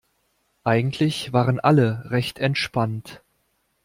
[0.63, 3.21] Eigentlich waren alle recht entspannt.